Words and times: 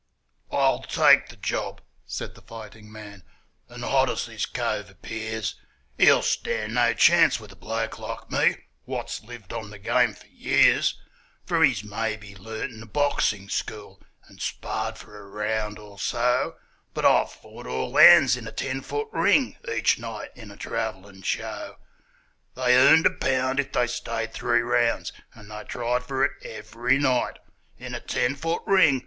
'I'll 0.51 0.81
take 0.81 1.29
the 1.29 1.35
job,' 1.35 1.79
said 2.07 2.33
the 2.33 2.41
fighting 2.41 2.91
man; 2.91 3.23
'and 3.69 3.83
hot 3.83 4.09
as 4.09 4.25
this 4.25 4.47
cove 4.47 4.89
appears, 4.89 5.53
He'll 5.95 6.23
stand 6.23 6.73
no 6.73 6.95
chance 6.95 7.39
with 7.39 7.51
a 7.51 7.55
bloke 7.55 7.99
like 7.99 8.31
me, 8.31 8.63
what's 8.85 9.21
lived 9.21 9.53
on 9.53 9.69
the 9.69 9.77
game 9.77 10.15
for 10.15 10.25
years; 10.25 10.99
For 11.45 11.63
he's 11.63 11.83
maybe 11.83 12.33
learnt 12.35 12.73
in 12.73 12.81
a 12.81 12.87
boxing 12.87 13.47
school, 13.47 14.01
and 14.27 14.41
sparred 14.41 14.97
for 14.97 15.19
a 15.19 15.27
round 15.27 15.77
or 15.77 15.99
so, 15.99 16.55
But 16.95 17.05
I've 17.05 17.31
fought 17.31 17.67
all 17.67 17.95
hands 17.95 18.35
in 18.35 18.47
a 18.47 18.51
ten 18.51 18.81
foot 18.81 19.07
ring 19.11 19.59
each 19.71 19.99
night 19.99 20.31
in 20.33 20.49
a 20.49 20.57
travelling 20.57 21.21
show; 21.21 21.75
They 22.55 22.75
earned 22.75 23.05
a 23.05 23.11
pound 23.11 23.59
if 23.59 23.71
they 23.71 23.85
stayed 23.85 24.33
three 24.33 24.61
rounds, 24.61 25.13
and 25.35 25.51
they 25.51 25.63
tried 25.63 26.03
for 26.05 26.25
it 26.25 26.31
every 26.43 26.97
night 26.97 27.37
In 27.77 27.93
a 27.93 27.99
ten 28.01 28.35
foot 28.35 28.63
ring! 28.65 28.99